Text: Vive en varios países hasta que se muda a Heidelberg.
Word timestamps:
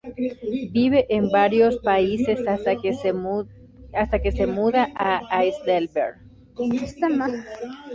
Vive 0.71 1.05
en 1.09 1.29
varios 1.29 1.77
países 1.77 2.39
hasta 2.47 2.75
que 2.75 2.93
se 2.95 3.13
muda 3.13 4.91
a 4.95 5.21
Heidelberg. 5.29 6.15